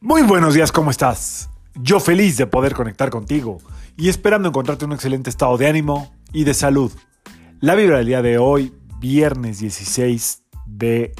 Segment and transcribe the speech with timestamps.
[0.00, 1.48] Muy buenos días, ¿cómo estás?
[1.74, 3.58] Yo feliz de poder conectar contigo
[3.96, 6.92] y esperando encontrarte un excelente estado de ánimo y de salud.
[7.60, 11.14] La vibra del día de hoy, viernes 16 de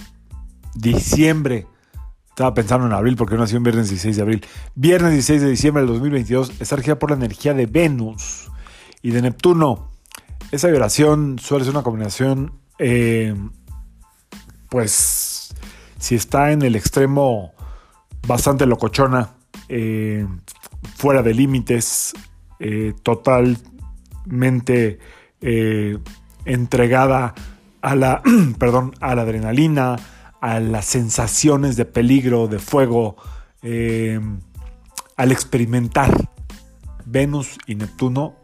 [0.74, 1.66] diciembre.
[2.28, 4.46] Estaba pensando en abril porque no nació un viernes 16 de abril.
[4.74, 8.50] Viernes 16 de diciembre del 2022 está regida por la energía de Venus
[9.00, 9.90] y de Neptuno.
[10.52, 13.34] Esa vibración suele ser una combinación, eh,
[14.68, 15.54] pues,
[15.98, 17.55] si está en el extremo
[18.26, 19.34] bastante locochona,
[19.68, 20.26] eh,
[20.96, 22.12] fuera de límites,
[22.58, 24.98] eh, totalmente
[25.40, 25.98] eh,
[26.44, 27.34] entregada
[27.82, 28.22] a la,
[28.58, 29.96] perdón, a la adrenalina,
[30.40, 33.16] a las sensaciones de peligro, de fuego,
[35.16, 36.30] al experimentar.
[37.04, 38.36] Venus y Neptuno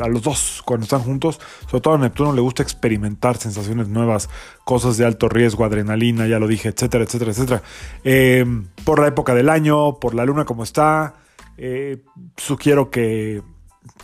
[0.00, 1.40] a, los dos cuando están juntos.
[1.68, 4.28] Sobre todo a Neptuno le gusta experimentar sensaciones nuevas,
[4.64, 7.62] cosas de alto riesgo, adrenalina, ya lo dije, etcétera, etcétera, etcétera.
[8.04, 8.44] Eh,
[8.84, 11.14] por la época del año, por la luna como está,
[11.56, 12.02] eh,
[12.36, 13.42] sugiero que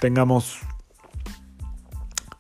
[0.01, 0.59] tengamos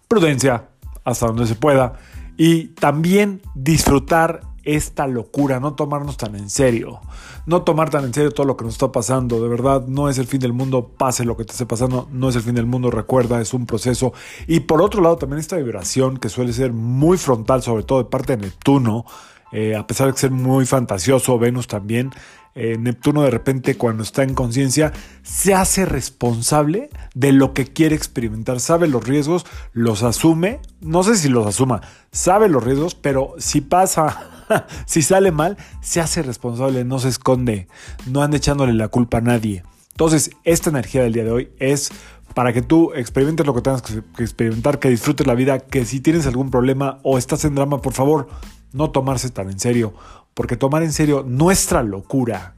[0.08, 0.68] prudencia
[1.04, 1.94] hasta donde se pueda
[2.36, 7.00] y también disfrutar esta locura, no tomarnos tan en serio,
[7.46, 10.18] no tomar tan en serio todo lo que nos está pasando, de verdad no es
[10.18, 12.66] el fin del mundo, pase lo que te esté pasando, no es el fin del
[12.66, 14.12] mundo, recuerda, es un proceso.
[14.46, 18.10] Y por otro lado también esta vibración que suele ser muy frontal, sobre todo de
[18.10, 19.06] parte de Neptuno,
[19.52, 22.10] eh, a pesar de ser muy fantasioso, Venus también,
[22.54, 24.90] eh, Neptuno de repente cuando está en conciencia
[25.22, 29.44] se hace responsable de lo que quiere experimentar, sabe los riesgos,
[29.74, 34.30] los asume, no sé si los asuma, sabe los riesgos, pero si pasa
[34.86, 37.68] si sale mal, se hace responsable, no se esconde,
[38.06, 39.62] no anda echándole la culpa a nadie.
[39.90, 41.90] Entonces, esta energía del día de hoy es
[42.34, 46.00] para que tú experimentes lo que tengas que experimentar, que disfrutes la vida, que si
[46.00, 48.28] tienes algún problema o estás en drama, por favor,
[48.76, 49.94] no tomarse tan en serio,
[50.34, 52.54] porque tomar en serio nuestra locura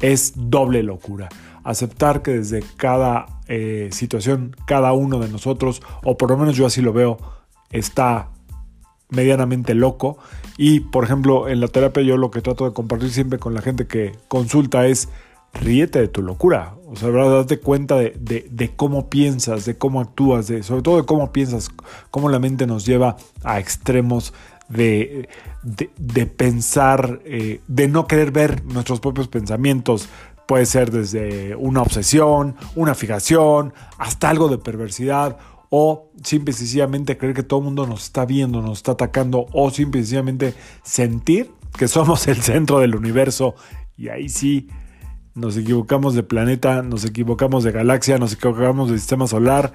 [0.00, 1.28] es doble locura.
[1.64, 6.66] Aceptar que desde cada eh, situación, cada uno de nosotros, o por lo menos yo
[6.66, 7.18] así lo veo,
[7.70, 8.30] está
[9.10, 10.18] medianamente loco.
[10.56, 13.62] Y, por ejemplo, en la terapia yo lo que trato de compartir siempre con la
[13.62, 15.08] gente que consulta es
[15.54, 16.74] ríete de tu locura.
[16.88, 17.42] O sea, ¿verdad?
[17.42, 21.70] date cuenta de, cómo piensas, de cómo actúas, de, sobre todo de cómo piensas,
[22.10, 24.32] cómo la mente nos lleva a extremos
[24.72, 25.28] de,
[25.62, 30.08] de pensar, eh, de no querer ver nuestros propios pensamientos.
[30.46, 35.38] Puede ser desde una obsesión, una fijación, hasta algo de perversidad
[35.74, 39.46] o simple y sencillamente creer que todo el mundo nos está viendo, nos está atacando,
[39.52, 43.54] o simple y sencillamente sentir que somos el centro del universo.
[43.96, 44.68] Y ahí sí
[45.34, 49.72] nos equivocamos de planeta, nos equivocamos de galaxia, nos equivocamos de sistema solar,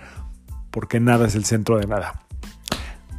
[0.70, 2.22] porque nada es el centro de nada.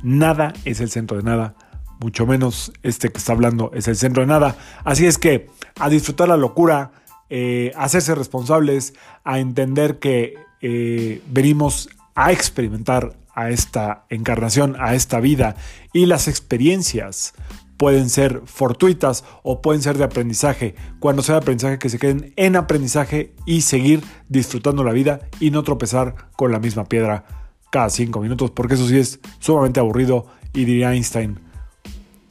[0.05, 1.57] Nada es el centro de nada,
[2.01, 4.57] mucho menos este que está hablando es el centro de nada.
[4.85, 5.49] Así es que
[5.79, 6.93] a disfrutar la locura,
[7.31, 8.95] eh, a hacerse responsables,
[9.25, 15.57] a entender que eh, venimos a experimentar a esta encarnación, a esta vida.
[15.93, 17.35] Y las experiencias
[17.77, 20.75] pueden ser fortuitas o pueden ser de aprendizaje.
[20.99, 25.53] Cuando sea de aprendizaje, que se queden en aprendizaje y seguir disfrutando la vida y
[25.53, 27.25] no tropezar con la misma piedra
[27.71, 30.27] cada cinco minutos, porque eso sí es sumamente aburrido.
[30.53, 31.39] Y diría Einstein,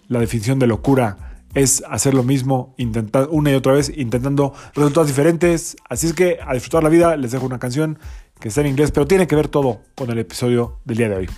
[0.07, 5.07] la definición de locura es hacer lo mismo intentar, una y otra vez, intentando resultados
[5.07, 5.75] diferentes.
[5.89, 7.97] Así es que a disfrutar la vida, les dejo una canción
[8.39, 11.15] que está en inglés, pero tiene que ver todo con el episodio del día de
[11.15, 11.29] hoy.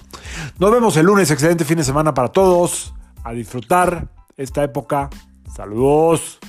[0.60, 2.94] Nos vemos el lunes, excelente fin de semana para todos,
[3.24, 5.10] a disfrutar esta época.
[5.56, 6.40] Saludos.